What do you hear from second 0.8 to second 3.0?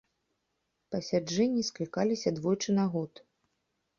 Пасяджэнні склікаліся двойчы на